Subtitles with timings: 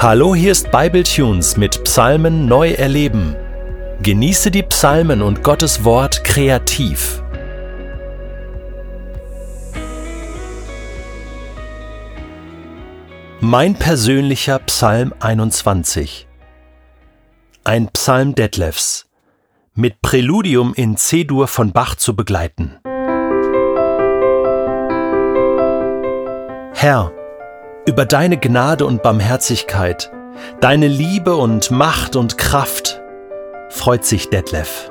[0.00, 3.34] Hallo, hier ist Bibletunes mit Psalmen neu erleben.
[4.00, 7.20] Genieße die Psalmen und Gottes Wort kreativ.
[13.40, 16.28] Mein persönlicher Psalm 21.
[17.64, 19.10] Ein Psalm Detlefs
[19.74, 22.78] mit Präludium in C-Dur von Bach zu begleiten.
[26.72, 27.17] Herr,
[27.88, 30.12] über deine Gnade und Barmherzigkeit,
[30.60, 33.00] deine Liebe und Macht und Kraft
[33.70, 34.90] freut sich Detlef.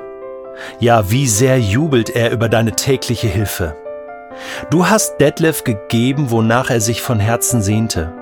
[0.80, 3.76] Ja, wie sehr jubelt er über deine tägliche Hilfe.
[4.70, 8.12] Du hast Detlef gegeben, wonach er sich von Herzen sehnte.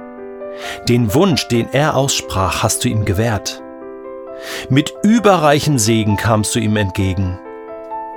[0.90, 3.62] Den Wunsch, den er aussprach, hast du ihm gewährt.
[4.68, 7.38] Mit überreichem Segen kamst du ihm entgegen.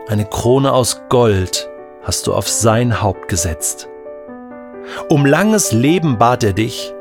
[0.09, 1.69] Eine Krone aus Gold
[2.03, 3.87] hast du auf sein Haupt gesetzt.
[5.09, 6.93] Um langes Leben bat er dich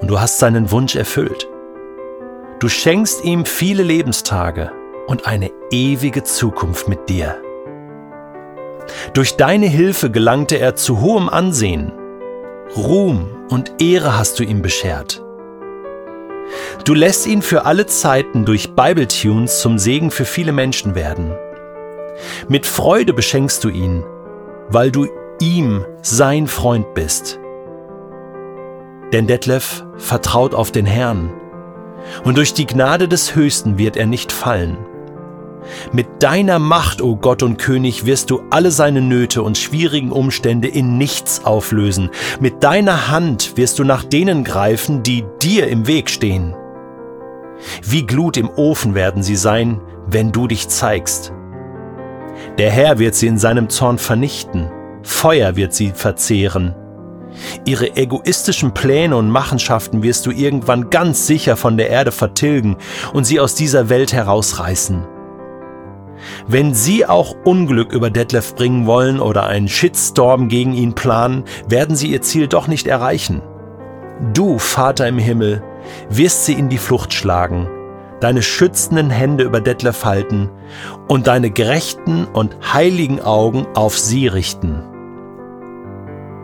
[0.00, 1.48] und du hast seinen Wunsch erfüllt.
[2.58, 4.72] Du schenkst ihm viele Lebenstage
[5.06, 7.36] und eine ewige Zukunft mit dir.
[9.14, 11.92] Durch deine Hilfe gelangte er zu hohem Ansehen.
[12.76, 15.22] Ruhm und Ehre hast du ihm beschert.
[16.84, 21.32] Du lässt ihn für alle Zeiten durch Bibletunes zum Segen für viele Menschen werden.
[22.48, 24.04] Mit Freude beschenkst du ihn,
[24.68, 25.06] weil du
[25.40, 27.38] ihm sein Freund bist.
[29.12, 31.32] Denn Detlef vertraut auf den Herrn,
[32.24, 34.76] und durch die Gnade des Höchsten wird er nicht fallen.
[35.92, 40.12] Mit deiner Macht, o oh Gott und König, wirst du alle seine Nöte und schwierigen
[40.12, 42.10] Umstände in nichts auflösen.
[42.40, 46.54] Mit deiner Hand wirst du nach denen greifen, die dir im Weg stehen.
[47.82, 51.32] Wie Glut im Ofen werden sie sein, wenn du dich zeigst.
[52.58, 54.70] Der Herr wird sie in seinem Zorn vernichten
[55.06, 56.74] Feuer wird sie verzehren.
[57.64, 62.76] Ihre egoistischen Pläne und Machenschaften wirst du irgendwann ganz sicher von der Erde vertilgen
[63.12, 65.06] und sie aus dieser Welt herausreißen.
[66.48, 71.94] Wenn sie auch Unglück über Detlef bringen wollen oder einen Shitstorm gegen ihn planen, werden
[71.94, 73.42] sie ihr Ziel doch nicht erreichen.
[74.34, 75.62] Du, Vater im Himmel,
[76.10, 77.68] wirst sie in die Flucht schlagen,
[78.20, 80.50] deine schützenden Hände über Detlef halten
[81.06, 84.95] und deine gerechten und heiligen Augen auf sie richten.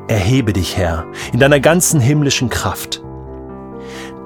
[0.08, 3.02] Erhebe dich, Herr, in deiner ganzen himmlischen Kraft.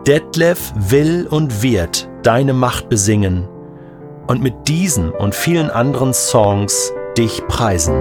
[0.06, 3.48] Detlef will und wird deine Macht besingen
[4.26, 7.94] und mit diesen und vielen anderen Songs dich preisen.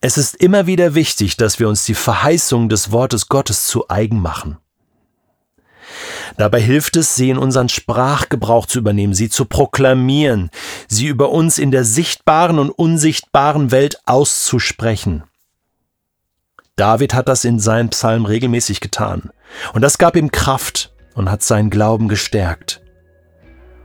[0.00, 4.20] Es ist immer wieder wichtig, dass wir uns die Verheißung des Wortes Gottes zu eigen
[4.20, 4.58] machen.
[6.36, 10.50] Dabei hilft es, sie in unseren Sprachgebrauch zu übernehmen, sie zu proklamieren,
[10.88, 15.24] sie über uns in der sichtbaren und unsichtbaren Welt auszusprechen.
[16.76, 19.30] David hat das in seinem Psalm regelmäßig getan.
[19.74, 22.82] Und das gab ihm Kraft und hat seinen Glauben gestärkt.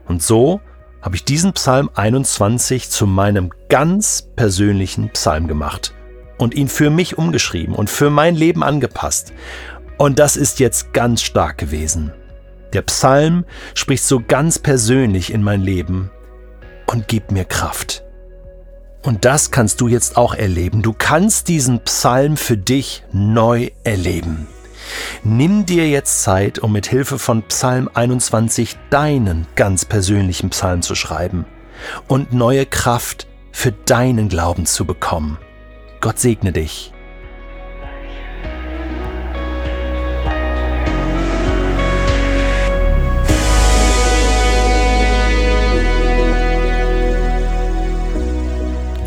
[0.06, 0.60] Und so
[1.02, 5.94] habe ich diesen Psalm 21 zu meinem ganz persönlichen Psalm gemacht
[6.38, 9.32] und ihn für mich umgeschrieben und für mein Leben angepasst.
[9.98, 12.12] Und das ist jetzt ganz stark gewesen.
[12.72, 16.10] Der Psalm spricht so ganz persönlich in mein Leben
[16.86, 18.04] und gibt mir Kraft.
[19.02, 20.82] Und das kannst du jetzt auch erleben.
[20.82, 24.48] Du kannst diesen Psalm für dich neu erleben.
[25.22, 30.94] Nimm dir jetzt Zeit, um mit Hilfe von Psalm 21 deinen ganz persönlichen Psalm zu
[30.94, 31.46] schreiben
[32.06, 35.38] und neue Kraft für deinen Glauben zu bekommen.
[36.00, 36.92] Gott segne dich.